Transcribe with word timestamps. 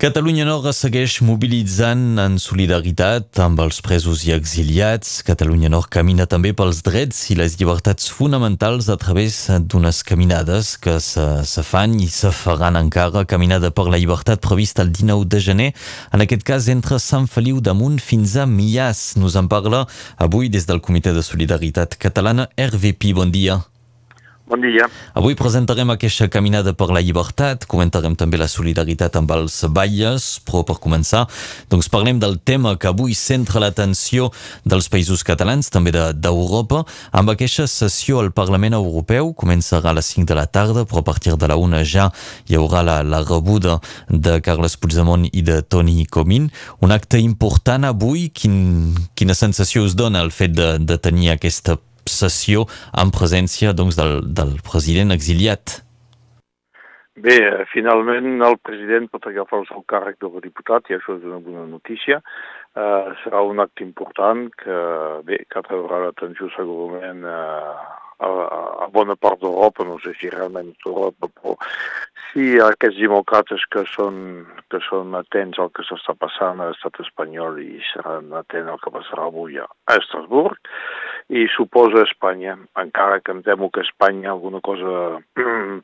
Catalunya 0.00 0.46
Nord 0.48 0.64
segueix 0.72 1.18
mobilitzant 1.20 2.16
en 2.22 2.38
solidaritat 2.40 3.36
amb 3.44 3.58
els 3.60 3.82
presos 3.84 4.22
i 4.24 4.30
exiliats. 4.32 5.18
Catalunya 5.26 5.68
Nord 5.68 5.90
camina 5.92 6.24
també 6.24 6.54
pels 6.56 6.78
drets 6.86 7.18
i 7.28 7.34
les 7.36 7.58
llibertats 7.60 8.08
fonamentals 8.08 8.88
a 8.88 8.96
través 8.96 9.34
d'unes 9.68 9.98
caminades 10.08 10.70
que 10.80 10.94
se, 11.04 11.26
se 11.44 11.64
fan 11.68 11.98
i 12.00 12.08
se 12.08 12.32
faran 12.32 12.80
encara. 12.80 13.26
Caminada 13.28 13.68
per 13.76 13.90
la 13.92 14.00
llibertat 14.00 14.40
prevista 14.40 14.80
el 14.86 14.94
19 14.96 15.28
de 15.28 15.40
gener, 15.44 15.68
en 16.16 16.24
aquest 16.24 16.46
cas 16.48 16.70
entre 16.72 16.96
Sant 16.96 17.28
Feliu 17.28 17.60
damunt 17.60 18.00
fins 18.00 18.38
a 18.40 18.46
Millàs. 18.48 19.18
Nos 19.20 19.36
en 19.36 19.52
parla 19.52 19.84
avui 20.16 20.48
des 20.48 20.64
del 20.64 20.80
Comitè 20.80 21.12
de 21.12 21.20
Solidaritat 21.20 22.00
Catalana. 22.00 22.48
Pi, 22.56 23.12
bon 23.12 23.28
dia. 23.28 23.60
Bon 24.50 24.58
dia. 24.58 24.88
Avui 25.14 25.36
presentarem 25.38 25.92
aquesta 25.92 26.26
caminada 26.26 26.72
per 26.74 26.88
la 26.90 26.98
llibertat, 26.98 27.68
comentarem 27.70 28.16
també 28.18 28.34
la 28.40 28.48
solidaritat 28.50 29.14
amb 29.20 29.30
els 29.36 29.60
Batlles, 29.70 30.24
però 30.42 30.64
per 30.66 30.74
començar, 30.82 31.20
doncs 31.70 31.86
parlem 31.86 32.18
del 32.18 32.34
tema 32.42 32.72
que 32.74 32.88
avui 32.90 33.14
centra 33.14 33.60
l'atenció 33.62 34.32
dels 34.66 34.88
països 34.90 35.22
catalans, 35.22 35.68
també 35.70 35.92
d'Europa, 35.94 36.80
de, 36.82 36.96
amb 37.20 37.30
aquesta 37.30 37.68
sessió 37.70 38.18
al 38.18 38.32
Parlament 38.34 38.74
Europeu, 38.74 39.30
començarà 39.38 39.92
a 39.92 39.98
les 40.00 40.10
5 40.16 40.26
de 40.26 40.38
la 40.40 40.48
tarda, 40.50 40.82
però 40.82 41.04
a 41.04 41.06
partir 41.06 41.36
de 41.38 41.46
la 41.46 41.54
1 41.54 41.84
ja 41.86 42.08
hi 42.50 42.58
haurà 42.58 42.82
la, 42.82 42.96
la 43.06 43.20
rebuda 43.22 43.76
de 44.08 44.40
Carles 44.42 44.74
Puigdemont 44.74 45.28
i 45.30 45.44
de 45.46 45.60
Toni 45.62 46.08
Comín. 46.10 46.50
Un 46.82 46.90
acte 46.90 47.22
important 47.22 47.86
avui, 47.86 48.32
quin, 48.34 48.96
quina 49.14 49.38
sensació 49.38 49.86
us 49.86 49.94
dona 49.94 50.26
el 50.26 50.34
fet 50.34 50.58
de, 50.58 50.72
de 50.82 50.98
tenir 50.98 51.30
aquesta 51.36 51.78
sessió 52.10 52.66
en 53.02 53.14
presència 53.14 53.74
doncs, 53.76 53.98
del, 54.00 54.20
del 54.34 54.58
president 54.66 55.14
exiliat. 55.16 55.80
Bé, 57.20 57.36
finalment 57.72 58.40
el 58.46 58.56
president 58.64 59.08
pot 59.12 59.26
agafar 59.28 59.58
el 59.60 59.66
seu 59.68 59.82
càrrec 59.92 60.16
d'eurodiputat 60.20 60.88
i 60.88 60.96
això 60.96 61.16
és 61.18 61.24
una 61.26 61.40
bona 61.44 61.66
notícia. 61.68 62.20
Uh, 62.70 63.10
serà 63.24 63.42
un 63.44 63.58
acte 63.60 63.82
important 63.84 64.46
que, 64.62 64.76
bé, 65.26 65.40
que 65.50 65.58
atraurà 65.58 65.98
l'atenció 66.04 66.48
segurament 66.54 67.26
uh, 67.26 67.74
a, 68.20 68.30
a 68.84 68.88
bona 68.94 69.16
part 69.16 69.40
d'Europa, 69.42 69.84
no 69.88 69.98
sé 70.04 70.14
si 70.20 70.30
realment 70.32 70.70
d'Europa, 70.84 71.28
però 71.34 71.56
sí 72.30 72.46
aquests 72.62 73.00
demòcrates 73.02 73.66
que 73.74 73.84
són, 73.90 74.46
que 74.70 74.80
són 74.86 75.16
atents 75.18 75.58
al 75.58 75.72
que 75.76 75.84
s'està 75.88 76.14
passant 76.14 76.60
a 76.60 76.70
l'estat 76.70 77.00
espanyol 77.04 77.58
i 77.64 77.82
seran 77.90 78.30
atents 78.44 78.70
al 78.70 78.82
que 78.84 78.94
passarà 78.96 79.26
avui 79.28 79.58
a 79.58 79.66
Estrasburg 79.96 80.72
i 81.30 81.46
suposa 81.54 82.02
Espanya, 82.02 82.56
encara 82.76 83.20
que 83.22 83.30
em 83.30 83.42
temo 83.46 83.70
que 83.70 83.84
Espanya 83.84 84.32
alguna 84.32 84.60
cosa 84.60 85.22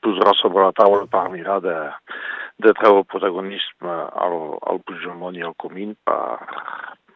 posarà 0.02 0.32
sobre 0.34 0.64
la 0.64 0.74
taula 0.74 1.06
per 1.06 1.28
mirar 1.30 1.60
de, 1.62 1.76
de 2.58 2.72
treure 2.80 3.04
protagonisme 3.06 3.94
al, 4.26 4.34
al 4.66 4.80
Puigdemont 4.82 5.38
i 5.38 5.46
al 5.46 5.54
Comín 5.62 5.94
per... 6.02 6.40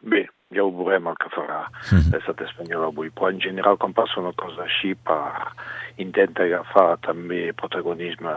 Bé, 0.00 0.22
ja 0.54 0.62
ho 0.64 0.70
veurem 0.72 1.10
el 1.10 1.18
que 1.20 1.30
farà 1.34 1.64
mhm. 1.90 2.14
l'estat 2.14 2.44
espanyol 2.46 2.86
avui, 2.86 3.10
però 3.10 3.32
en 3.34 3.42
general 3.42 3.78
quan 3.82 3.92
passa 3.98 4.22
una 4.22 4.32
cosa 4.38 4.62
així 4.64 4.94
per 4.94 5.50
intentar 5.98 6.46
agafar 6.46 7.00
també 7.06 7.50
protagonisme 7.58 8.36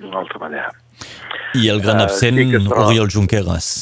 d'una 0.00 0.20
altra 0.20 0.38
manera. 0.40 0.68
I 1.56 1.72
el 1.72 1.80
gran 1.80 2.04
absent, 2.04 2.38
uh, 2.38 2.60
sí 2.60 2.76
Oriol 2.76 3.10
Junqueras 3.10 3.72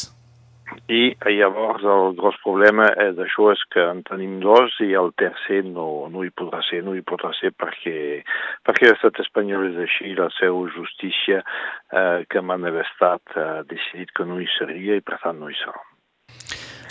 i 0.89 1.13
llavors 1.37 1.85
el 1.85 2.15
gros 2.17 2.37
problema 2.45 2.87
és 3.05 3.13
d'això 3.19 3.51
és 3.53 3.65
que 3.75 3.83
en 3.85 4.01
tenim 4.09 4.39
dos 4.45 4.79
i 4.85 4.95
el 4.97 5.13
tercer 5.21 5.61
no, 5.67 6.09
no 6.13 6.25
hi 6.25 6.33
podrà 6.33 6.63
ser, 6.65 6.81
no 6.87 6.95
hi 6.97 7.05
podrà 7.05 7.35
ser 7.37 7.53
perquè, 7.53 8.23
perquè 8.65 8.89
l'estat 8.89 9.21
espanyol 9.27 9.69
és 9.69 9.83
així, 9.85 10.15
la 10.17 10.31
seva 10.39 10.65
justícia 10.73 11.43
eh, 11.45 12.25
que 12.31 12.41
m'han 12.41 12.65
d'haver 12.65 12.87
estat 12.87 13.37
eh, 13.37 13.51
decidit 13.69 14.17
que 14.17 14.25
no 14.25 14.41
hi 14.41 14.49
seria 14.57 14.97
i 14.97 15.05
per 15.05 15.21
tant 15.21 15.41
no 15.45 15.53
hi 15.53 15.61
serà. 15.61 15.85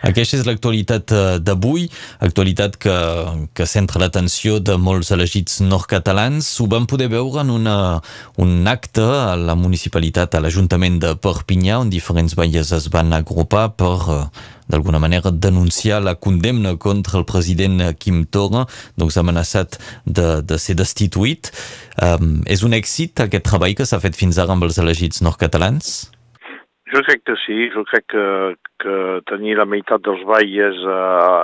Aquesta 0.05 0.37
és 0.37 0.45
l'actualitat 0.45 1.11
eh, 1.11 1.37
d'avui, 1.41 1.87
actualitat 2.23 2.77
que, 2.81 2.95
que 3.57 3.65
centra 3.65 4.01
l'atenció 4.03 4.59
de 4.61 4.75
molts 4.77 5.09
elegits 5.15 5.59
nord-catalans. 5.63 6.49
Ho 6.61 6.67
vam 6.69 6.85
poder 6.89 7.09
veure 7.13 7.41
en 7.41 7.49
una, 7.53 7.77
un 8.37 8.69
acte 8.69 9.01
a 9.01 9.35
la 9.39 9.55
municipalitat, 9.57 10.35
a 10.35 10.43
l'Ajuntament 10.43 10.99
de 11.01 11.15
Perpinyà, 11.17 11.79
on 11.81 11.89
diferents 11.93 12.37
baies 12.37 12.73
es 12.75 12.91
van 12.93 13.15
agrupar 13.17 13.71
per 13.79 13.95
eh, 14.13 14.21
d'alguna 14.67 14.99
manera 14.99 15.31
denunciar 15.31 16.01
la 16.03 16.15
condemna 16.15 16.75
contra 16.77 17.17
el 17.17 17.25
president 17.25 17.79
Quim 17.97 18.25
Torra, 18.29 18.65
doncs 18.99 19.17
amenaçat 19.17 19.79
de, 20.05 20.43
de 20.43 20.59
ser 20.59 20.75
destituït. 20.77 21.53
Um, 22.03 22.43
és 22.45 22.61
un 22.67 22.75
èxit 22.77 23.23
aquest 23.23 23.47
treball 23.47 23.73
que 23.79 23.87
s'ha 23.87 24.01
fet 24.03 24.19
fins 24.19 24.37
ara 24.37 24.53
amb 24.53 24.67
els 24.67 24.77
elegits 24.83 25.23
nord-catalans? 25.25 26.16
Jo 26.87 27.01
crec 27.03 27.25
que 27.27 27.35
sí, 27.43 27.57
jo 27.73 27.83
crec 27.83 28.05
que, 28.13 28.25
que 28.79 28.95
tenir 29.27 29.57
la 29.59 29.65
meitat 29.67 30.05
dels 30.05 30.21
baies 30.29 30.77
eh, 30.87 31.41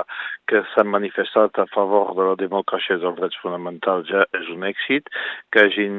que 0.48 0.62
s'han 0.72 0.88
manifestat 0.92 1.58
a 1.60 1.66
favor 1.72 2.14
de 2.16 2.28
la 2.30 2.38
democràcia 2.40 2.96
i 2.96 3.02
dels 3.02 3.18
drets 3.18 3.40
fonamentals 3.42 4.08
ja 4.08 4.24
és 4.38 4.48
un 4.54 4.64
èxit, 4.68 5.08
que 5.52 5.66
hagin 5.66 5.94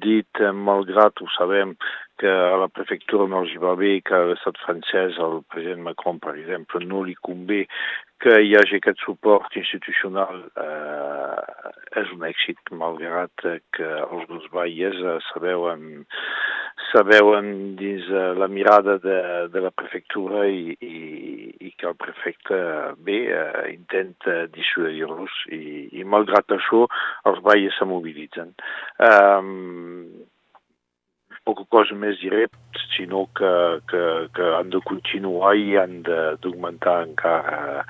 dit, 0.00 0.42
malgrat 0.68 1.20
ho 1.20 1.28
sabem, 1.36 1.76
que 2.20 2.32
a 2.32 2.56
la 2.56 2.68
prefectura 2.72 3.28
no 3.28 3.42
els 3.44 3.52
va 3.60 3.74
bé, 3.76 3.98
que 4.00 4.16
a 4.16 4.24
l'estat 4.30 4.56
francès, 4.64 5.18
el 5.20 5.42
president 5.52 5.84
Macron, 5.84 6.20
per 6.20 6.32
exemple, 6.36 6.80
no 6.84 7.02
li 7.04 7.16
convé 7.28 7.66
que 8.24 8.32
hi 8.40 8.54
hagi 8.56 8.78
aquest 8.80 9.02
suport 9.04 9.56
institucional 9.60 10.40
eh, 10.64 11.72
és 12.00 12.12
un 12.16 12.24
èxit, 12.28 12.72
malgrat 12.72 13.44
que 13.76 13.90
els 14.06 14.24
dos 14.32 14.48
baies 14.56 14.96
eh, 14.96 15.18
sabeuen 16.96 17.26
veuen 17.26 17.76
dins 17.76 18.04
eh, 18.08 18.34
la 18.38 18.48
mirada 18.48 18.98
de, 18.98 19.48
de 19.52 19.60
la 19.60 19.70
prefectura 19.70 20.46
i, 20.48 20.76
i, 20.80 21.52
i 21.68 21.72
que 21.76 21.88
el 21.90 21.96
prefecte 22.00 22.56
bé 23.04 23.18
eh, 23.28 23.64
intenta 23.74 24.46
dissuadir-los 24.54 25.34
i, 25.52 25.90
i 26.00 26.04
malgrat 26.04 26.56
això 26.56 26.86
els 27.28 27.42
baies 27.44 27.76
se 27.76 27.84
mobilitzen. 27.84 28.54
Um, 28.96 30.24
poca 31.44 31.66
cosa 31.70 31.94
més 31.94 32.16
diré, 32.18 32.46
sinó 32.96 33.26
que, 33.36 33.52
que, 33.90 34.02
que 34.34 34.46
han 34.56 34.72
de 34.72 34.80
continuar 34.88 35.52
i 35.60 35.76
han 35.78 36.00
d'augmentar 36.06 37.02
encara 37.04 37.84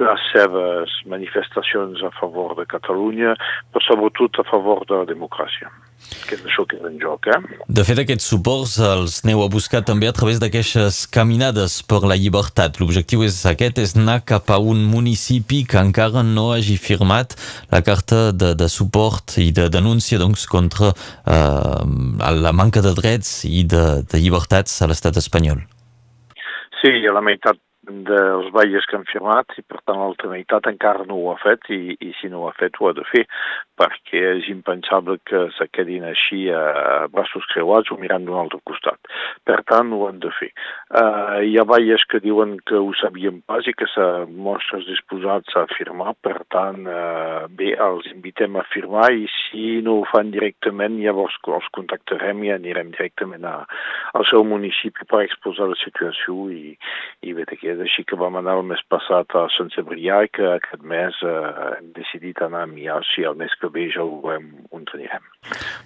les 0.00 0.24
seves 0.32 0.96
manifestacions 1.12 2.02
a 2.02 2.10
favor 2.18 2.56
de 2.58 2.66
Catalunya, 2.72 3.36
però 3.70 3.84
sobretot 3.84 4.40
a 4.40 4.48
favor 4.48 4.88
de 4.88 5.02
la 5.02 5.10
democràcia 5.12 5.70
que 6.26 6.36
és 6.36 6.42
això 6.46 6.64
que 6.68 6.78
és 6.78 6.86
en 6.86 6.96
joc. 7.02 7.28
Eh? 7.30 7.38
De 7.78 7.84
fet, 7.86 7.98
aquests 8.02 8.28
suports 8.32 8.76
els 8.82 9.20
aneu 9.24 9.42
a 9.44 9.48
buscar 9.52 9.82
també 9.86 10.08
a 10.08 10.14
través 10.16 10.40
d'aquestes 10.42 11.04
caminades 11.12 11.78
per 11.86 12.02
la 12.06 12.18
llibertat. 12.18 12.80
L'objectiu 12.80 13.24
és 13.26 13.38
aquest, 13.48 13.80
és 13.82 13.96
anar 13.98 14.20
cap 14.28 14.50
a 14.50 14.58
un 14.58 14.84
municipi 14.90 15.64
que 15.68 15.82
encara 15.82 16.24
no 16.26 16.50
hagi 16.54 16.78
firmat 16.80 17.36
la 17.72 17.82
carta 17.86 18.30
de, 18.32 18.54
de 18.58 18.68
suport 18.72 19.38
i 19.42 19.50
de 19.56 19.68
denúncia 19.72 20.20
doncs, 20.22 20.46
contra 20.50 20.92
eh, 20.92 22.40
la 22.46 22.54
manca 22.56 22.82
de 22.84 22.94
drets 22.96 23.44
i 23.48 23.64
de, 23.64 24.02
de 24.06 24.22
llibertats 24.22 24.80
a 24.82 24.90
l'estat 24.90 25.18
espanyol. 25.22 25.62
Sí, 26.80 26.92
a 27.08 27.14
la 27.14 27.24
meitat 27.24 27.58
dels 27.86 28.50
han 28.92 29.04
firmat 29.10 29.52
i 29.58 29.62
per 29.62 29.80
tant 29.84 29.98
l'altra 30.00 30.30
meitat 30.30 30.66
encara 30.66 31.04
no 31.06 31.18
ho 31.20 31.30
ha 31.32 31.38
fet 31.42 31.70
i, 31.70 31.96
i 32.00 32.12
si 32.20 32.28
no 32.28 32.42
ho 32.42 32.48
ha 32.48 32.56
fet 32.58 32.80
ho 32.80 32.88
ha 32.88 32.92
de 32.96 33.04
fer 33.12 33.24
perquè 33.76 34.22
és 34.36 34.48
impensable 34.48 35.18
que 35.28 35.46
se 35.56 35.66
quedin 35.68 36.06
així 36.08 36.46
a 36.50 37.06
braços 37.12 37.44
creuats 37.52 37.92
o 37.92 37.98
mirant 38.00 38.24
d'un 38.24 38.38
altre 38.40 38.60
costat. 38.64 38.98
Per 39.44 39.58
tant, 39.68 39.92
ho 39.92 40.06
han 40.08 40.20
de 40.22 40.32
fer. 40.38 40.48
Uh, 40.88 41.44
hi 41.44 41.58
ha 41.60 41.66
baies 41.68 42.04
que 42.10 42.22
diuen 42.24 42.56
que 42.68 42.80
ho 42.80 42.92
sabien 42.96 43.42
pas 43.46 43.68
i 43.68 43.74
que 43.76 43.88
se 43.92 44.06
mostres 44.32 44.86
disposats 44.88 45.58
a 45.60 45.66
firmar, 45.74 46.14
per 46.24 46.38
tant, 46.52 46.86
uh, 46.88 47.44
bé, 47.52 47.74
els 47.88 48.08
invitem 48.12 48.56
a 48.56 48.64
firmar 48.72 49.10
i 49.12 49.28
si 49.34 49.82
no 49.84 49.98
ho 50.00 50.08
fan 50.08 50.32
directament, 50.32 50.96
llavors 51.02 51.36
els 51.46 51.68
contactarem 51.76 52.42
i 52.46 52.54
anirem 52.54 52.90
directament 52.96 53.44
a, 53.44 53.58
al 54.16 54.24
seu 54.30 54.44
municipi 54.44 55.04
per 55.08 55.22
exposar 55.26 55.68
la 55.70 55.78
situació 55.82 56.48
i, 56.52 56.74
i 57.28 57.36
bé, 57.36 57.44
que 57.60 57.75
és 57.76 57.84
així 57.84 58.04
que 58.08 58.16
vam 58.18 58.38
anar 58.40 58.56
el 58.58 58.66
mes 58.70 58.80
passat 58.90 59.34
a 59.36 59.46
Sant 59.54 59.70
Cebrià 59.74 60.22
i 60.24 60.30
que 60.32 60.46
aquest 60.54 60.82
mes 60.82 61.16
eh, 61.22 61.34
hem 61.76 61.90
decidit 61.96 62.40
anar 62.44 62.64
a 62.64 62.70
Mià, 62.70 62.98
si 63.12 63.26
el 63.28 63.36
mes 63.38 63.52
que 63.60 63.70
ve 63.72 63.86
ja 63.92 64.04
ho 64.04 64.20
veurem 64.24 64.48
on 64.74 64.86
anirem. 64.96 65.24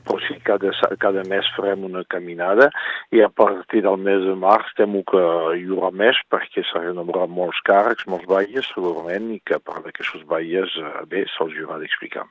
Però 0.07 0.19
sí, 0.25 0.39
cada, 0.47 0.73
cada 1.03 1.25
mes 1.29 1.49
farem 1.57 1.85
una 1.89 2.05
caminada 2.09 2.71
i 3.13 3.23
a 3.25 3.29
partir 3.29 3.83
del 3.87 3.99
mes 4.01 4.23
de 4.25 4.37
març 4.39 4.71
temo 4.79 5.03
que 5.11 5.23
hi 5.59 5.67
haurà 5.69 5.91
més 6.03 6.21
perquè 6.33 6.65
s'ha 6.67 6.85
renovaran 6.87 7.33
molts 7.35 7.61
càrrecs, 7.67 8.07
molts 8.07 8.29
baies 8.31 8.69
segurament 8.75 9.33
i 9.35 9.41
que 9.45 9.59
a 9.59 9.65
part 9.65 9.85
d'aquests 9.87 10.27
baies 10.31 10.77
eh, 10.79 10.93
bé 11.11 11.27
se'ls 11.35 11.59
haurà 11.59 11.81
d'explicar. 11.83 12.27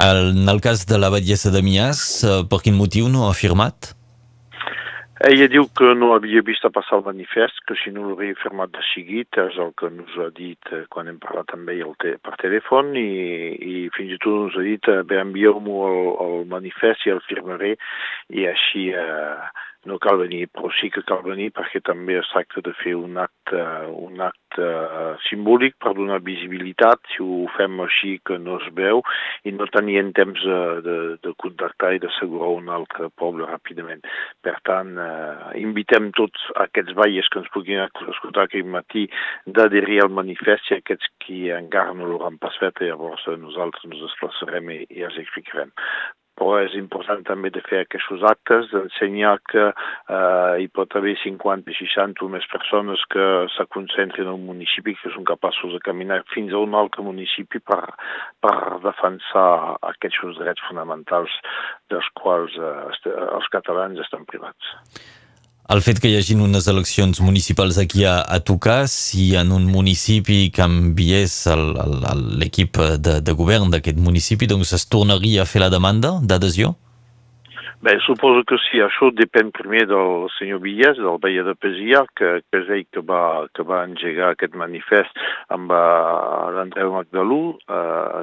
En 0.00 0.48
el 0.48 0.60
cas 0.64 0.86
de 0.88 0.98
la 0.98 1.10
batllessa 1.12 1.50
de 1.50 1.62
Mias, 1.66 2.22
eh, 2.24 2.42
per 2.48 2.62
quin 2.64 2.78
motiu 2.78 3.10
no 3.12 3.26
ha 3.28 3.34
firmat? 3.36 3.92
Ella 5.22 5.46
diu 5.46 5.68
que 5.78 5.92
no 5.94 6.08
havia 6.16 6.40
vist 6.42 6.64
passar 6.74 6.96
el 6.98 7.04
manifest, 7.06 7.60
que 7.68 7.76
si 7.78 7.92
no 7.94 8.08
l'hauria 8.08 8.34
firmat 8.40 8.72
de 8.74 8.82
seguit, 8.88 9.38
és 9.38 9.58
el 9.62 9.70
que 9.78 9.86
ens 9.86 10.16
ha 10.18 10.26
dit 10.34 10.70
eh, 10.74 10.80
quan 10.90 11.06
hem 11.06 11.20
parlat 11.22 11.52
amb 11.54 11.70
ell 11.70 11.92
per 12.26 12.34
telèfon, 12.40 12.90
i, 12.98 13.52
i 13.54 13.74
fins 13.94 14.16
i 14.16 14.18
tot 14.24 14.48
ens 14.48 14.56
ha 14.58 14.64
dit, 14.66 14.88
eh, 14.90 15.04
bé, 15.06 15.20
envieu-m'ho 15.22 15.76
el, 15.90 16.10
el 16.26 16.34
manifest 16.50 17.06
i 17.06 17.14
el 17.14 17.22
firmaré, 17.28 17.76
i 18.34 18.48
així 18.50 18.88
eh, 18.98 19.52
no 19.88 19.98
cal 20.02 20.20
venir, 20.20 20.46
però 20.54 20.70
sí 20.78 20.90
que 20.94 21.02
cal 21.06 21.24
venir 21.26 21.50
perquè 21.54 21.80
també 21.84 22.18
es 22.20 22.28
tracta 22.30 22.62
de 22.62 22.72
fer 22.82 22.94
un 22.98 23.18
acte, 23.18 23.62
un 23.90 24.20
acte 24.22 24.68
simbòlic 25.26 25.74
per 25.82 25.94
donar 25.98 26.20
visibilitat, 26.22 27.02
si 27.14 27.22
ho 27.24 27.46
fem 27.56 27.80
així 27.82 28.14
que 28.26 28.38
no 28.38 28.60
es 28.60 28.68
veu, 28.78 29.02
i 29.48 29.54
no 29.56 29.66
tenien 29.74 30.12
temps 30.14 30.38
de, 30.46 30.60
de, 30.86 30.96
de 31.24 31.34
contactar 31.44 31.94
i 31.96 32.02
d'assegurar 32.02 32.52
un 32.60 32.70
altre 32.78 33.10
poble 33.18 33.48
ràpidament. 33.50 34.06
Per 34.46 34.56
tant, 34.68 34.94
eh, 35.02 35.58
invitem 35.62 36.12
tots 36.18 36.48
aquests 36.66 36.94
baies 36.98 37.28
que 37.32 37.42
ens 37.42 37.52
puguin 37.54 37.82
escoltar 37.82 38.46
aquell 38.46 38.70
matí 38.78 39.08
d'adherir 39.46 40.02
al 40.04 40.14
manifest 40.14 40.70
i 40.70 40.78
aquests 40.78 41.10
qui 41.24 41.44
encara 41.50 41.96
no 41.98 42.06
l'hauran 42.06 42.38
pas 42.42 42.56
fet, 42.62 42.84
llavors 42.86 43.26
nosaltres 43.42 43.90
ens 43.90 44.02
desplaçarem 44.06 44.74
i, 44.76 44.82
i 44.94 45.06
els 45.08 45.18
explicarem 45.18 45.74
però 46.38 46.58
és 46.64 46.74
important 46.78 47.22
també 47.28 47.50
de 47.54 47.62
fer 47.66 47.82
aquests 47.82 48.24
actes, 48.28 48.68
d'ensenyar 48.72 49.34
que 49.52 49.64
eh, 49.68 50.54
hi 50.62 50.68
pot 50.74 50.96
haver 50.98 51.14
50, 51.22 51.74
60 51.78 52.24
o 52.26 52.30
més 52.32 52.46
persones 52.52 53.04
que 53.12 53.26
se 53.56 53.66
concentrin 53.74 54.28
en 54.28 54.34
un 54.34 54.46
municipi 54.50 54.96
que 55.00 55.12
són 55.14 55.28
capaços 55.28 55.76
de 55.76 55.82
caminar 55.84 56.22
fins 56.34 56.52
a 56.52 56.62
un 56.62 56.76
altre 56.78 57.04
municipi 57.06 57.60
per, 57.60 57.82
per 58.44 58.58
defensar 58.84 59.78
aquests 59.94 60.38
drets 60.40 60.68
fonamentals 60.68 61.40
dels 61.92 62.08
quals 62.18 62.56
eh, 62.58 63.16
els 63.22 63.52
catalans 63.52 64.00
estan 64.02 64.24
privats. 64.28 64.76
El 65.70 65.80
fet 65.80 66.00
que 66.02 66.10
hi 66.10 66.16
hagin 66.18 66.40
unes 66.42 66.66
eleccions 66.66 67.20
municipals 67.22 67.76
aquí 67.78 68.02
a, 68.04 68.16
a 68.26 68.40
tocar, 68.42 68.88
si 68.90 69.36
en 69.38 69.52
un 69.54 69.68
municipi 69.70 70.50
canviés 70.50 71.36
l'equip 72.42 72.80
de, 72.98 73.20
de 73.22 73.34
govern 73.38 73.70
d'aquest 73.70 74.00
municipi, 74.02 74.50
doncs 74.50 74.74
es 74.74 74.88
tornaria 74.90 75.44
a 75.44 75.46
fer 75.46 75.62
la 75.62 75.70
demanda 75.70 76.16
d'adhesió? 76.20 76.74
Bé, 77.82 77.96
suposo 78.06 78.44
que 78.46 78.54
sí, 78.62 78.78
això 78.78 79.08
depèn 79.18 79.48
primer 79.50 79.80
del 79.90 80.28
senyor 80.36 80.60
Villès, 80.62 81.00
del 81.02 81.16
veia 81.18 81.42
de 81.42 81.56
Pesia, 81.58 82.04
que, 82.14 82.28
que 82.46 82.58
és 82.60 82.68
ell 82.70 82.84
que 82.94 83.02
va, 83.02 83.48
que 83.58 83.64
va 83.66 83.80
engegar 83.88 84.28
aquest 84.36 84.54
manifest 84.54 85.18
amb 85.50 85.74
uh, 85.74 86.46
l'Andreu 86.54 86.92
Magdalú 86.94 87.40
uh, 87.66 88.22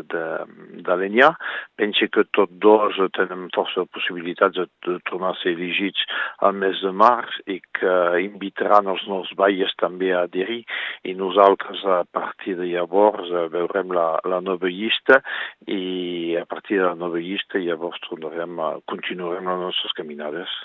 d'Alenya. 0.87 1.33
Penso 1.75 2.07
que 2.07 2.23
tots 2.31 2.55
dos 2.63 3.01
tenen 3.17 3.49
força 3.51 3.83
possibilitats 3.91 4.55
de, 4.61 4.65
de 4.87 4.95
tornar 5.11 5.33
a 5.33 5.39
ser 5.41 5.57
elegits 5.57 6.07
al 6.39 6.55
mes 6.61 6.79
de 6.79 6.93
març 6.95 7.41
i 7.51 7.59
que 7.75 7.97
invitaran 8.29 8.87
els 8.95 9.03
nous 9.11 9.35
baies 9.35 9.75
també 9.83 10.13
a 10.15 10.23
adherir 10.29 10.61
i 11.03 11.17
nosaltres 11.19 11.83
a 11.83 12.05
partir 12.07 12.55
de 12.61 12.71
llavors 12.71 13.27
uh, 13.35 13.49
veurem 13.51 13.91
la, 13.91 14.07
la 14.23 14.39
nova 14.39 14.71
llista 14.71 15.19
i 15.67 16.39
a 16.39 16.47
partir 16.47 16.79
de 16.79 16.87
la 16.87 16.95
nova 16.95 17.19
llista 17.19 17.59
llavors 17.59 17.99
tornarem 18.07 18.55
a, 18.63 18.71
continuarem 18.87 19.48
les 19.51 19.65
nostres 19.67 19.97
caminades. 19.97 20.55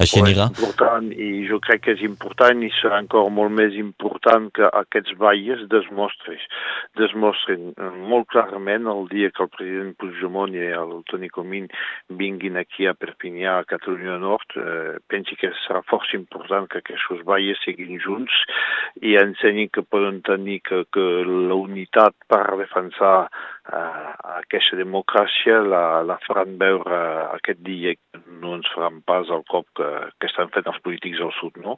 Així 0.00 0.20
anirà. 0.22 0.46
És 0.48 0.62
important 0.62 1.08
i 1.12 1.28
jo 1.48 1.58
crec 1.60 1.82
que 1.84 1.94
és 1.96 2.02
important 2.06 2.62
i 2.64 2.70
serà 2.78 3.00
encara 3.02 3.32
molt 3.36 3.52
més 3.52 3.74
important 3.76 4.46
que 4.56 4.68
aquests 4.78 5.16
baies 5.20 5.66
desmostrin, 5.72 6.40
desmostrin 6.96 7.74
molt 8.08 8.30
clarament 8.32 8.88
el 8.88 9.10
dia 9.10 9.32
que 9.34 9.44
el 9.44 9.50
president 9.52 9.92
Puigdemont 10.00 10.56
i 10.56 10.70
el 10.78 10.94
Toni 11.10 11.28
Comín 11.34 11.68
vinguin 12.22 12.56
aquí 12.60 12.88
a 12.88 12.94
Perpinyà, 12.96 13.58
a 13.58 13.68
Catalunya 13.68 14.16
Nord, 14.22 14.56
eh, 14.56 14.96
pensi 15.10 15.36
que 15.36 15.52
serà 15.66 15.84
força 15.90 16.16
important 16.16 16.70
que 16.70 16.80
aquests 16.80 17.24
baies 17.28 17.60
siguin 17.66 18.00
junts 18.00 18.40
i 19.04 19.18
ensenyin 19.20 19.68
que 19.74 19.84
poden 19.84 20.22
tenir 20.24 20.60
que, 20.64 20.84
que 20.94 21.08
la 21.26 21.60
unitat 21.60 22.16
per 22.30 22.46
defensar 22.62 23.28
eh, 23.72 24.12
aquesta 24.40 24.78
democràcia 24.78 25.60
la, 25.64 25.82
la 26.06 26.16
faran 26.26 26.56
veure 26.60 26.98
aquest 27.36 27.60
dia 27.66 27.94
no 28.42 28.54
ens 28.56 28.68
faran 28.74 29.00
pas 29.06 29.30
el 29.34 29.44
cop 29.50 29.68
que, 29.76 29.88
que 30.18 30.28
estan 30.30 30.50
fent 30.54 30.68
els 30.70 30.80
polítics 30.84 31.20
al 31.24 31.32
sud, 31.38 31.58
no? 31.64 31.76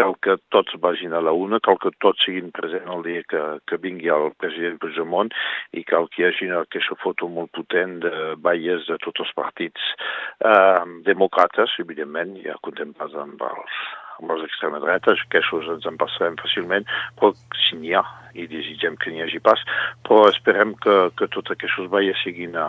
Cal 0.00 0.16
que 0.24 0.36
tots 0.54 0.76
vagin 0.82 1.14
a 1.16 1.22
la 1.24 1.34
una, 1.36 1.60
cal 1.64 1.78
que 1.82 1.92
tots 2.04 2.26
siguin 2.26 2.52
presents 2.56 2.90
el 2.90 3.04
dia 3.06 3.24
que, 3.30 3.44
que 3.70 3.80
vingui 3.82 4.12
el 4.12 4.30
president 4.42 4.78
Puigdemont 4.82 5.32
i 5.76 5.84
cal 5.88 6.10
que 6.10 6.24
hi 6.24 6.28
hagi 6.28 6.50
aquesta 6.56 6.98
foto 7.02 7.30
molt 7.30 7.52
potent 7.56 7.98
de 8.04 8.14
baies 8.42 8.86
de 8.90 8.98
tots 9.04 9.24
els 9.24 9.34
partits 9.38 9.90
eh, 10.44 10.84
democrates, 11.06 11.78
evidentment, 11.84 12.36
ja 12.44 12.58
contemplats 12.66 13.16
amb 13.18 13.42
els, 13.50 13.82
amb 14.20 14.34
les 14.34 14.46
extremes 14.46 14.84
dretes, 14.84 15.22
que 15.32 15.40
això 15.40 15.60
ens 15.74 15.86
en 15.88 16.00
passarem 16.00 16.38
fàcilment, 16.40 16.88
però 17.18 17.32
si 17.66 17.78
n'hi 17.80 17.94
ha, 17.96 18.04
i 18.34 18.46
desitgem 18.50 18.98
que 19.00 19.12
n'hi 19.12 19.24
hagi 19.24 19.40
pas, 19.42 19.62
però 20.06 20.28
esperem 20.30 20.76
que, 20.82 20.98
que 21.18 21.30
tots 21.34 21.56
aquests 21.56 21.88
baies 21.92 22.20
siguin 22.24 22.54
a, 22.58 22.68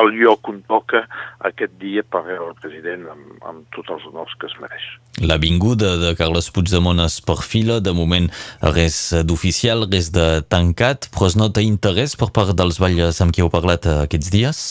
al 0.00 0.12
lloc 0.16 0.48
on 0.48 0.60
toca 0.68 1.04
aquest 1.44 1.74
dia 1.80 2.04
per 2.04 2.22
veure 2.26 2.52
el 2.52 2.58
president 2.60 3.08
amb, 3.12 3.32
amb 3.48 3.64
tots 3.76 3.92
els 3.92 4.06
honors 4.08 4.32
que 4.40 4.48
es 4.48 4.54
mereix. 4.62 4.86
La 5.20 5.38
vinguda 5.40 5.96
de 6.00 6.14
Carles 6.18 6.48
Puigdemont 6.54 7.02
es 7.04 7.18
perfila, 7.24 7.80
de 7.84 7.92
moment 7.96 8.30
res 8.76 8.98
d'oficial, 9.26 9.86
res 9.90 10.12
de 10.14 10.28
tancat, 10.52 11.10
però 11.12 11.28
es 11.28 11.36
nota 11.38 11.64
interès 11.64 12.16
per 12.16 12.32
part 12.32 12.56
dels 12.56 12.80
balles 12.82 13.20
amb 13.20 13.34
qui 13.34 13.44
heu 13.44 13.52
parlat 13.52 13.88
aquests 13.98 14.32
dies? 14.32 14.64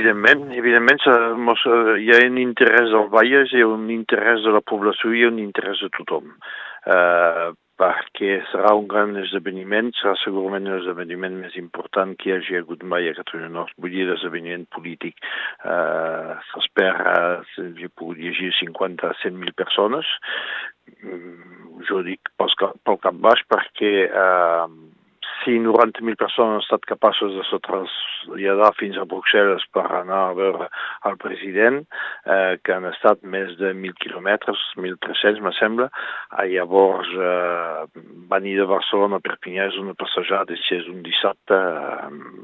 Evidentment, 0.00 0.46
evidentment 0.56 1.02
hi 2.00 2.06
ha 2.08 2.20
un 2.24 2.38
interès 2.40 2.88
dels 2.88 3.10
balles, 3.12 3.50
hi 3.52 3.60
ha 3.60 3.66
un 3.68 3.90
interès 3.92 4.40
de 4.46 4.52
la 4.54 4.62
població 4.64 5.10
i 5.12 5.26
un 5.28 5.40
interès 5.42 5.82
de 5.84 5.90
tothom. 5.98 6.30
Uh, 6.88 7.50
perquè 7.80 8.38
serà 8.48 8.72
un 8.76 8.86
gran 8.88 9.12
esdeveniment, 9.20 9.90
serà 9.98 10.14
segurament 10.22 10.68
l'esdeveniment 10.68 11.36
més 11.42 11.56
important 11.60 12.14
que 12.16 12.30
hi 12.30 12.34
hagi 12.36 12.56
hagut 12.56 12.84
mai 12.92 13.10
a 13.10 13.14
Catalunya 13.18 13.50
Nord, 13.52 13.76
vull 13.76 13.92
dir 13.92 14.06
l'esdeveniment 14.08 14.64
polític. 14.72 15.20
Uh, 15.64 16.38
S'espera, 16.48 17.14
he 17.60 17.90
pogut 17.92 18.20
llegir 18.20 18.54
50 18.56 19.04
a 19.08 19.18
100.000 19.20 19.56
persones, 19.56 20.08
mm, 20.96 21.84
jo 21.88 22.00
dic 22.08 22.32
pel, 22.40 22.56
pel 22.88 23.00
cap 23.04 23.20
baix 23.28 23.44
perquè 23.52 23.92
uh, 24.08 24.64
si 25.42 25.60
90.000 25.60 26.20
persones 26.20 26.56
han 26.56 26.64
estat 26.64 26.88
capaços 26.88 27.36
de 27.36 27.44
se 27.48 27.60
traslladar 28.20 28.72
fins 28.78 28.98
a 28.98 29.04
Bruxelles 29.04 29.64
per 29.72 29.86
anar 30.00 30.20
a 30.28 30.34
veure 30.34 30.68
el 31.08 31.16
president, 31.20 31.80
eh, 32.24 32.58
que 32.62 32.74
han 32.74 32.86
estat 32.90 33.22
més 33.22 33.56
de 33.58 33.72
1.000 33.74 33.96
quilòmetres, 34.00 34.58
1.300 34.76 35.40
me 35.44 35.52
sembla, 35.58 35.90
eh, 36.38 36.46
llavors 36.54 37.08
eh, 37.16 37.86
venir 38.30 38.56
de 38.58 38.66
Barcelona 38.70 39.20
a 39.20 39.24
Perpinyà 39.24 39.68
és 39.70 39.78
una 39.80 39.94
passejada, 39.94 40.56
si 40.66 40.76
és 40.78 40.88
un 40.88 41.02
dissabte, 41.06 41.56
eh, 41.56 42.39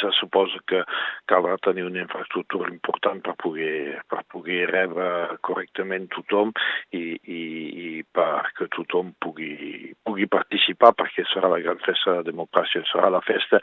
se 0.00 0.10
suposa 0.18 0.60
que 0.68 0.82
caldrà 1.30 1.56
tenir 1.62 1.84
una 1.86 2.02
infraestructura 2.02 2.70
important 2.72 3.22
per 3.24 3.34
poder, 3.40 4.00
per 4.10 4.22
poder 4.32 4.66
rebre 4.70 5.38
correctament 5.44 6.08
tothom 6.14 6.52
i, 6.94 7.18
i, 7.22 7.42
i 7.84 7.88
perquè 8.14 8.68
tothom 8.74 9.12
pugui, 9.22 9.92
pugui 10.06 10.28
participar, 10.30 10.94
perquè 10.98 11.26
serà 11.32 11.50
la 11.52 11.60
gran 11.64 11.80
festa 11.84 12.18
de 12.18 12.30
democràcia 12.30 12.84
serà 12.90 13.10
la 13.12 13.22
festa, 13.24 13.60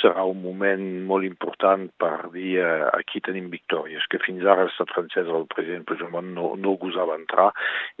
serà 0.00 0.24
un 0.26 0.42
moment 0.42 0.84
molt 1.08 1.26
important 1.26 1.88
per 2.00 2.30
dir 2.34 2.58
eh, 2.62 2.86
aquí 2.96 3.22
tenim 3.24 3.50
victòries, 3.52 4.04
que 4.10 4.20
fins 4.24 4.44
ara 4.46 4.66
l'estat 4.66 4.92
francès 4.94 5.30
el 5.30 5.48
president 5.52 5.86
Puigdemont 5.88 6.32
no, 6.36 6.54
no 6.60 6.76
gosava 6.80 7.16
entrar 7.18 7.50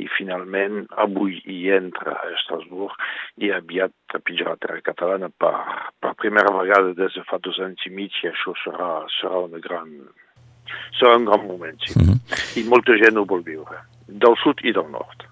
i 0.02 0.08
finalment 0.16 0.84
avui 1.02 1.40
hi 1.44 1.60
entra 1.74 2.16
a 2.18 2.32
Estrasburg 2.34 2.96
i 3.42 3.52
aviat 3.54 3.94
terra 4.10 4.80
catalana 4.82 5.28
per, 5.28 5.54
per 6.00 6.14
primera 6.14 6.52
vegada 6.56 6.94
des 6.94 7.14
de 7.14 7.22
fa 7.28 7.38
dos 7.42 7.58
anys 7.60 7.86
i 7.86 7.90
mig 7.90 8.12
i 8.22 8.28
això 8.28 8.54
serà, 8.64 9.06
serà 9.20 9.44
una 9.44 9.58
gran 9.58 9.90
serà 10.98 11.16
un 11.16 11.24
gran 11.24 11.46
moment, 11.46 11.78
sí. 11.84 11.98
Mm 11.98 12.08
-hmm. 12.08 12.60
I 12.60 12.62
molta 12.68 12.92
gent 12.96 13.16
ho 13.16 13.24
vol 13.24 13.42
viure, 13.42 13.76
del 14.06 14.36
sud 14.42 14.58
i 14.62 14.72
del 14.72 14.88
nord. 14.90 15.26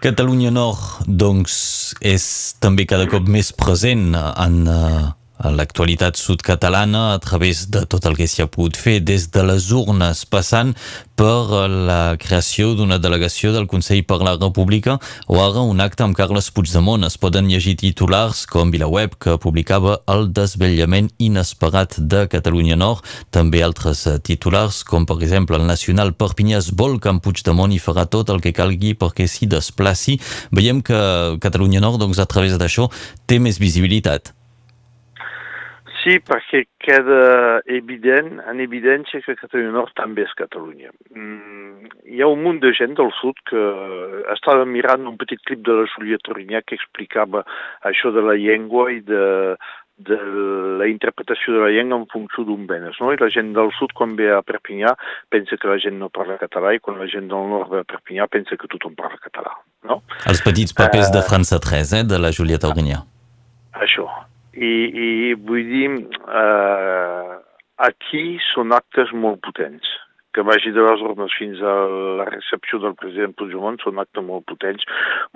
Catalunya 0.00 0.50
Nord, 0.50 1.06
doncs, 1.06 1.94
és 2.00 2.54
també 2.60 2.84
cada 2.84 3.06
cop 3.06 3.28
més 3.28 3.52
present 3.52 4.14
en, 4.14 4.68
uh, 4.68 5.08
l'actualitat 5.42 6.16
sud-catalana 6.16 7.14
a 7.14 7.18
través 7.18 7.68
de 7.70 7.84
tot 7.84 8.06
el 8.06 8.16
que 8.16 8.26
s'hi 8.30 8.44
ha 8.44 8.46
pogut 8.46 8.76
fer 8.78 9.00
des 9.00 9.30
de 9.34 9.42
les 9.42 9.70
urnes, 9.74 10.24
passant 10.30 10.74
per 11.18 11.68
la 11.70 12.16
creació 12.18 12.74
d'una 12.74 12.98
delegació 12.98 13.52
del 13.54 13.66
Consell 13.70 14.02
per 14.06 14.20
la 14.22 14.34
República 14.36 14.96
o 15.26 15.40
ara 15.42 15.62
un 15.62 15.80
acte 15.80 16.02
amb 16.02 16.16
Carles 16.16 16.50
Puigdemont. 16.54 17.04
Es 17.06 17.18
poden 17.18 17.48
llegir 17.50 17.76
titulars 17.82 18.44
com 18.50 18.70
VilaWeb, 18.70 19.18
que 19.18 19.36
publicava 19.38 20.00
el 20.10 20.30
desvetllament 20.34 21.10
inesperat 21.18 21.98
de 21.98 22.26
Catalunya 22.30 22.78
Nord, 22.78 23.04
també 23.30 23.62
altres 23.62 24.06
titulars 24.26 24.82
com 24.86 25.06
per 25.06 25.20
exemple 25.22 25.58
el 25.58 25.66
Nacional 25.66 26.14
Perpinyà 26.14 26.58
es 26.58 26.70
que 26.74 27.08
en 27.10 27.20
Puigdemont 27.20 27.72
hi 27.72 27.78
farà 27.78 28.06
tot 28.06 28.30
el 28.30 28.40
que 28.40 28.52
calgui 28.52 28.94
perquè 28.94 29.26
s'hi 29.26 29.46
desplaci. 29.46 30.18
Veiem 30.52 30.82
que 30.82 31.38
Catalunya 31.40 31.80
Nord, 31.80 31.98
doncs, 31.98 32.18
a 32.18 32.26
través 32.26 32.56
d'això, 32.58 32.90
té 33.26 33.38
més 33.38 33.58
visibilitat. 33.58 34.34
Sí, 36.04 36.18
perquè 36.20 36.66
queda 36.84 37.60
evident, 37.72 38.34
en 38.44 38.58
evidència 38.60 39.22
que 39.24 39.38
Catalunya 39.38 39.72
Nord 39.72 39.94
també 39.96 40.26
és 40.26 40.34
Catalunya. 40.36 40.90
Mm, 41.14 41.86
hi 42.12 42.20
ha 42.20 42.28
un 42.28 42.42
munt 42.44 42.60
de 42.60 42.74
gent 42.76 42.92
del 42.98 43.08
sud 43.22 43.40
que 43.48 43.62
estava 44.34 44.66
mirant 44.68 45.08
un 45.08 45.16
petit 45.16 45.40
clip 45.48 45.62
de 45.64 45.78
la 45.78 45.86
Júlia 45.94 46.20
Torinyà 46.20 46.60
que 46.66 46.76
explicava 46.76 47.46
això 47.88 48.12
de 48.12 48.24
la 48.26 48.36
llengua 48.36 48.90
i 48.92 49.00
de 49.00 49.24
de 49.96 50.16
la 50.78 50.88
interpretació 50.90 51.54
de 51.54 51.60
la 51.62 51.70
llengua 51.70 52.00
en 52.00 52.06
funció 52.10 52.42
d'un 52.44 52.66
benes. 52.66 52.96
No? 53.00 53.12
I 53.14 53.18
la 53.20 53.30
gent 53.30 53.52
del 53.54 53.70
sud, 53.78 53.94
quan 53.94 54.16
ve 54.18 54.26
a 54.34 54.42
Perpinyà, 54.42 54.90
pensa 55.30 55.56
que 55.56 55.70
la 55.70 55.78
gent 55.78 56.00
no 56.00 56.10
parla 56.10 56.34
català 56.40 56.74
i 56.74 56.82
quan 56.82 56.98
la 56.98 57.06
gent 57.06 57.30
del 57.30 57.46
nord 57.52 57.70
ve 57.70 57.84
a 57.84 57.86
Perpinyà 57.86 58.26
pensa 58.26 58.58
que 58.58 58.70
tothom 58.74 58.98
parla 58.98 59.22
català. 59.22 59.54
No? 59.86 60.02
Els 60.26 60.42
petits 60.42 60.74
papers 60.74 61.12
uh, 61.12 61.14
de 61.18 61.22
França 61.30 61.62
3, 61.62 61.94
eh, 62.00 62.04
de 62.10 62.18
la 62.18 62.34
Julieta 62.34 62.72
Aurinyà. 62.72 63.04
Això. 63.86 64.08
I, 64.54 64.72
i 65.06 65.08
vull 65.34 65.66
dir, 65.66 65.88
uh, 66.24 67.34
aquí 67.88 68.38
són 68.52 68.74
actes 68.76 69.12
molt 69.12 69.42
potents. 69.46 69.88
Que 70.34 70.42
vagi 70.42 70.72
de 70.74 70.82
les 70.82 71.02
urnes 71.06 71.34
fins 71.38 71.60
a 71.62 71.74
la 72.20 72.26
recepció 72.26 72.80
del 72.82 72.96
president 72.98 73.36
Puigdemont 73.38 73.78
són 73.82 74.00
actes 74.02 74.24
molt 74.26 74.46
potents, 74.50 74.82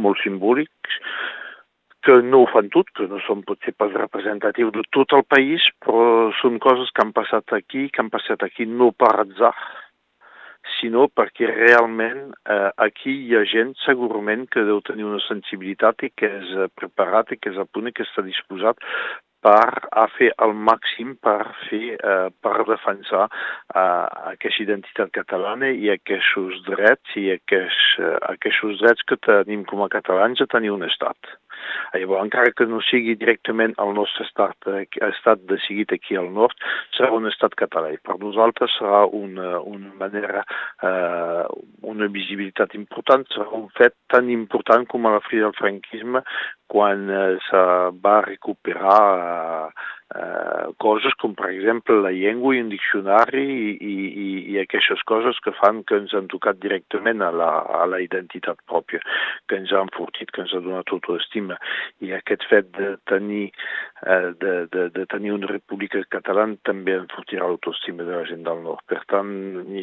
molt 0.03 0.19
simbòlics, 0.25 0.97
que 2.03 2.17
no 2.23 2.43
ho 2.43 2.49
fan 2.51 2.71
tot, 2.75 2.91
que 2.97 3.07
no 3.11 3.21
són 3.27 3.45
potser 3.47 3.75
pas 3.79 3.95
representatius 3.95 4.73
de 4.75 4.83
tot 4.95 5.15
el 5.19 5.25
país, 5.29 5.65
però 5.85 6.31
són 6.41 6.59
coses 6.63 6.91
que 6.95 7.05
han 7.05 7.15
passat 7.15 7.55
aquí, 7.55 7.89
que 7.93 8.03
han 8.03 8.11
passat 8.11 8.43
aquí 8.47 8.67
no 8.67 8.91
per 8.97 9.13
atzar, 9.23 9.53
sinó 10.79 11.07
perquè 11.11 11.49
realment 11.51 12.29
eh, 12.49 12.71
aquí 12.89 13.15
hi 13.29 13.37
ha 13.37 13.45
gent 13.51 13.75
segurament 13.85 14.47
que 14.53 14.67
deu 14.67 14.81
tenir 14.87 15.07
una 15.09 15.23
sensibilitat 15.27 16.07
i 16.07 16.13
que 16.15 16.31
és 16.41 16.53
preparat 16.79 17.33
i 17.35 17.41
que 17.41 17.53
és 17.53 17.59
a 17.59 17.67
punt 17.67 17.91
i 17.91 17.95
que 17.95 18.07
està 18.07 18.25
disposat 18.27 18.83
per 19.45 19.89
a 19.95 20.07
fer 20.17 20.31
el 20.45 20.55
màxim 20.69 21.15
per 21.23 21.43
fer, 21.69 21.95
eh, 21.95 22.29
per 22.43 22.57
defensar 22.67 23.27
eh, 23.29 24.07
aquesta 24.35 24.65
identitat 24.65 25.13
catalana 25.15 25.71
i 25.71 25.91
aquests 25.95 26.63
drets 26.67 27.19
i 27.21 27.29
aquests, 27.37 27.85
eh, 28.03 28.17
aquests 28.33 28.83
drets 28.83 29.07
que 29.07 29.21
tenim 29.29 29.65
com 29.69 29.85
a 29.85 29.91
catalans 29.93 30.43
a 30.43 30.51
tenir 30.51 30.75
un 30.75 30.87
estat. 30.89 31.39
Llavors, 31.95 32.25
encara 32.27 32.53
que 32.57 32.67
no 32.69 32.81
sigui 32.85 33.17
directament 33.19 33.75
el 33.83 33.95
nostre 33.97 34.27
estat, 34.27 34.69
eh, 34.73 34.85
estat 35.09 35.45
decidit 35.51 35.95
aquí 35.97 36.19
al 36.19 36.31
nord, 36.35 36.57
serà 36.97 37.11
un 37.17 37.29
estat 37.31 37.57
català. 37.59 37.93
I 37.95 38.01
per 38.03 38.19
nosaltres 38.21 38.75
serà 38.79 39.05
una, 39.07 39.59
una 39.61 39.93
manera, 40.01 40.45
eh, 40.83 41.45
una 41.95 42.11
visibilitat 42.13 42.77
important, 42.79 43.27
serà 43.35 43.49
un 43.59 43.69
fet 43.79 43.97
tan 44.13 44.31
important 44.31 44.87
com 44.89 45.07
a 45.07 45.17
la 45.17 45.25
fi 45.29 45.43
del 45.43 45.57
franquisme 45.59 46.25
quan 46.69 47.09
eh, 47.09 47.39
se 47.49 47.61
va 48.05 48.19
recuperar 48.27 49.05
eh, 49.19 49.87
eh, 50.15 50.67
coses 50.81 51.15
com 51.21 51.35
per 51.37 51.51
exemple 51.53 51.99
la 52.01 52.13
llengua 52.15 52.55
i 52.57 52.63
un 52.63 52.71
diccionari 52.73 53.45
i, 53.45 53.95
i, 54.25 54.29
i 54.55 54.59
aquestes 54.63 55.03
coses 55.09 55.41
que 55.45 55.53
fan 55.59 55.83
que 55.89 55.99
ens 56.01 56.15
han 56.17 56.31
tocat 56.33 56.61
directament 56.63 57.23
a 57.25 57.31
la, 57.35 57.51
a 57.81 57.85
la 57.91 58.01
identitat 58.05 58.61
pròpia, 58.71 59.03
que 59.49 59.61
ens 59.61 59.73
ha 59.73 59.83
enfortit, 59.85 60.33
que 60.33 60.45
ens 60.45 60.55
ha 60.55 60.63
donat 60.65 60.93
autoestima. 60.95 61.59
I 62.05 62.15
aquest 62.17 62.47
fet 62.51 62.71
de 62.79 62.95
tenir, 63.11 63.49
eh, 64.07 64.33
de, 64.41 64.55
de, 64.73 64.89
de 64.95 65.07
tenir 65.07 65.33
una 65.33 65.51
república 65.51 66.03
catalana 66.11 66.59
també 66.67 66.97
enfortirà 66.99 67.47
l'autoestima 67.47 68.07
de 68.07 68.15
la 68.17 68.25
gent 68.29 68.45
del 68.47 68.63
nord. 68.65 68.85
Per 68.91 69.03
tant, 69.11 69.33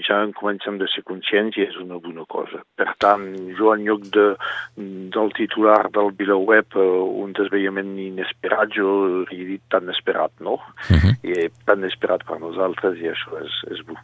ja 0.08 0.22
en 0.24 0.34
comencem 0.38 0.80
de 0.82 0.90
ser 0.94 1.06
conscients 1.08 1.58
i 1.58 1.66
és 1.68 1.78
una 1.82 2.00
bona 2.02 2.26
cosa. 2.30 2.64
Per 2.80 2.92
tant, 3.02 3.28
jo 3.58 3.74
en 3.74 3.86
lloc 3.88 4.08
de, 4.16 4.28
del 4.76 5.34
titular 5.38 5.84
del 5.96 6.14
VilaWeb, 6.18 6.80
eh, 6.80 6.90
un 7.26 7.36
desveiament 7.38 7.96
inesperat, 8.00 8.74
jo 8.76 9.26
he 9.32 9.44
dit 9.56 9.64
tan 9.72 9.90
esperat 9.94 10.32
no? 10.40 10.60
Uh 10.90 10.98
-huh. 10.98 11.14
I 11.24 11.50
tan 11.66 11.84
esperat 11.84 12.26
per 12.26 12.40
nosaltres 12.40 13.00
i 13.00 13.10
això 13.10 13.40
és, 13.44 13.54
és 13.72 13.82
bo. 13.86 13.96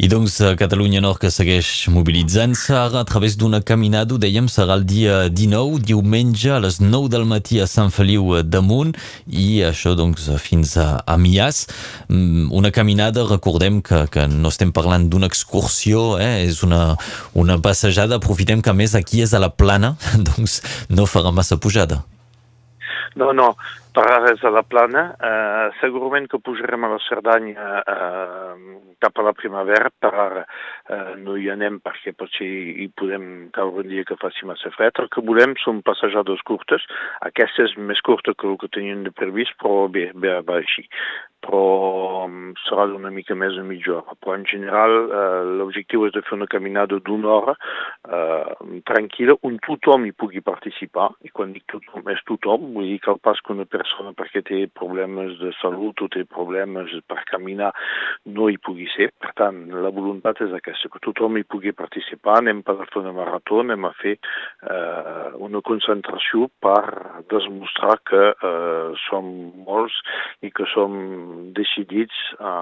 I 0.00 0.08
doncs 0.08 0.38
Catalunya 0.56 1.02
Nord 1.04 1.20
que 1.20 1.28
segueix 1.30 1.68
mobilitzant-se 1.92 2.72
a 2.72 3.02
través 3.04 3.36
d'una 3.36 3.60
caminada, 3.60 4.16
dèiem, 4.16 4.48
serà 4.48 4.78
el 4.78 4.86
dia 4.88 5.28
19, 5.28 5.82
diumenge 5.84 6.48
a 6.54 6.60
les 6.64 6.78
9 6.80 7.10
del 7.12 7.26
matí 7.28 7.60
a 7.60 7.66
Sant 7.68 7.92
Feliu 7.92 8.38
d'Amunt 8.42 8.94
i 9.28 9.60
això 9.68 9.92
doncs 9.98 10.30
fins 10.40 10.78
a, 10.80 11.02
a 11.04 11.18
Mias. 11.20 11.66
Mm, 12.08 12.48
una 12.56 12.72
caminada, 12.72 13.26
recordem 13.28 13.82
que, 13.84 14.06
que 14.08 14.24
no 14.32 14.48
estem 14.48 14.72
parlant 14.72 15.10
d'una 15.12 15.28
excursió, 15.28 16.16
eh? 16.16 16.46
és 16.46 16.62
una, 16.64 16.96
una 17.36 17.58
passejada, 17.60 18.16
aprofitem 18.16 18.64
que 18.64 18.72
a 18.72 18.76
més 18.78 18.96
aquí 18.96 19.20
és 19.20 19.36
a 19.36 19.42
la 19.44 19.52
plana, 19.52 19.94
doncs 20.32 20.62
no 20.88 21.04
farà 21.04 21.34
massa 21.36 21.60
pujada. 21.60 22.00
No, 23.14 23.34
no, 23.36 23.52
per 23.92 24.04
ara 24.08 24.32
és 24.32 24.42
a 24.44 24.50
la 24.52 24.62
plana. 24.64 25.02
Eh, 25.28 25.68
segurament 25.80 26.28
que 26.30 26.40
pujarem 26.40 26.84
a 26.84 26.92
la 26.94 27.00
Cerdanya 27.04 27.82
eh, 27.94 28.78
cap 29.02 29.18
a 29.18 29.26
la 29.26 29.34
primavera, 29.36 29.90
per 29.92 30.12
ara 30.12 30.44
eh, 30.44 31.14
no 31.20 31.36
hi 31.36 31.50
anem 31.52 31.78
perquè 31.84 32.14
potser 32.16 32.48
hi 32.48 32.88
podem 32.96 33.26
caure 33.56 33.84
un 33.84 33.90
dia 33.92 34.06
que 34.08 34.18
faci 34.20 34.48
massa 34.48 34.72
fred. 34.76 34.96
El 35.02 35.10
que 35.12 35.24
volem 35.26 35.56
són 35.62 35.82
passejades 35.84 36.44
curtes. 36.48 36.86
Aquesta 37.28 37.68
és 37.68 37.76
més 37.76 38.00
curta 38.06 38.34
que 38.34 38.48
el 38.48 38.56
que 38.62 38.72
teníem 38.72 39.04
de 39.06 39.12
previst, 39.12 39.56
però 39.60 39.88
bé, 39.92 40.08
bé 40.14 40.38
va 40.46 40.60
així. 40.62 40.86
Però 41.42 42.28
mm, 42.28 42.52
serà 42.68 42.86
d'una 42.86 43.10
mica 43.10 43.34
més 43.34 43.56
de 43.58 43.66
mitja. 43.66 44.00
Però 44.22 44.36
en 44.38 44.46
general 44.48 44.96
eh, 45.04 45.40
l'objectiu 45.60 46.06
és 46.06 46.16
de 46.16 46.24
fer 46.24 46.38
una 46.38 46.48
caminada 46.50 47.00
d'una 47.02 47.32
hora 47.36 47.56
eh, 47.58 48.80
tranquil·la 48.88 49.36
on 49.48 49.58
tothom 49.66 50.06
hi 50.06 50.14
pugui 50.16 50.40
participar. 50.44 51.10
I 51.26 51.34
quan 51.34 51.52
dic 51.56 51.66
tothom, 51.72 52.06
és 52.14 52.22
tothom, 52.30 52.70
vull 52.76 52.88
dir 52.92 53.00
que 53.02 53.10
el 53.12 53.20
pas 53.22 53.42
que 53.42 53.52
una 53.56 53.66
persona 53.66 53.81
perquè 54.18 54.42
té 54.46 54.66
problemes 54.78 55.38
de 55.40 55.52
salut 55.60 56.00
o 56.02 56.08
té 56.12 56.24
problemes 56.28 56.92
per 57.08 57.22
caminar 57.30 57.72
no 58.26 58.48
hi 58.48 58.58
pugui 58.58 58.88
ser. 58.94 59.10
Per 59.18 59.32
tant, 59.38 59.64
la 59.72 59.90
voluntat 59.94 60.40
és 60.44 60.52
aquesta, 60.56 60.90
que 60.92 61.02
tothom 61.02 61.38
hi 61.38 61.44
pugui 61.44 61.72
participar. 61.72 62.38
Anem 62.40 62.62
per 62.62 62.76
fer 62.84 63.02
una 63.02 63.14
marató, 63.16 63.60
anem 63.60 63.84
a 63.88 63.92
fer 64.00 64.16
eh, 64.18 65.30
una 65.42 65.62
concentració 65.64 66.48
per 66.62 67.22
demostrar 67.32 67.98
que 68.08 68.24
eh, 68.32 68.88
som 69.08 69.30
molts 69.66 69.98
i 70.42 70.50
que 70.54 70.66
som 70.72 70.96
decidits 71.56 72.18
a, 72.38 72.54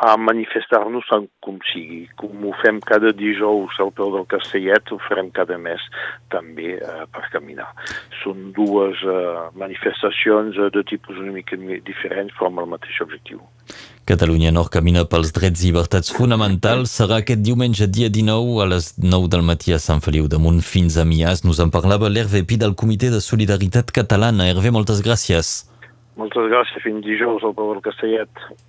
a 0.00 0.16
manifestar-nos 0.16 1.04
tant 1.10 1.26
com 1.44 1.58
sigui. 1.68 2.06
Com 2.20 2.46
ho 2.48 2.54
fem 2.62 2.80
cada 2.88 3.12
dijous 3.12 3.76
al 3.84 3.92
peu 3.92 4.14
del 4.14 4.24
Castellet, 4.32 4.88
ho 4.88 4.98
farem 5.04 5.28
cada 5.36 5.58
mes 5.60 5.84
també 6.32 6.78
eh, 6.78 7.04
per 7.12 7.26
caminar. 7.34 7.68
Són 8.22 8.50
dues 8.56 9.04
eh, 9.04 9.36
manifestacions 9.60 10.56
eh, 10.56 10.70
de 10.72 10.84
tipus 10.88 11.20
una 11.20 11.34
mica 11.36 11.58
diferents 11.60 12.32
però 12.38 12.48
amb 12.48 12.64
el 12.64 12.70
mateix 12.72 13.02
objectiu. 13.04 13.44
Catalunya 14.08 14.50
Nord 14.50 14.72
camina 14.74 15.04
pels 15.06 15.34
drets 15.36 15.60
i 15.60 15.68
llibertats 15.68 16.10
fonamentals. 16.16 16.96
Serà 16.96 17.20
aquest 17.20 17.44
diumenge 17.44 17.86
dia 17.86 18.08
19 18.08 18.56
a 18.64 18.70
les 18.72 18.94
9 18.98 19.28
del 19.30 19.44
matí 19.46 19.76
a 19.76 19.78
Sant 19.78 20.00
Feliu 20.02 20.26
de 20.32 20.40
Munt 20.40 20.64
fins 20.64 20.96
a 20.96 21.04
Mias. 21.04 21.44
Nos 21.44 21.60
en 21.60 21.70
parlava 21.70 22.08
l'Hervé 22.08 22.42
Pi 22.42 22.56
del 22.58 22.74
Comitè 22.74 23.12
de 23.12 23.20
Solidaritat 23.20 23.92
Catalana. 23.94 24.48
Hervé, 24.50 24.72
moltes 24.74 25.04
gràcies. 25.04 25.68
Moltes 26.18 26.50
gràcies. 26.50 26.82
Fins 26.82 27.04
dijous 27.06 27.44
al 27.46 27.54
peu 27.54 27.70
del 27.70 27.84
Castellet. 27.84 28.42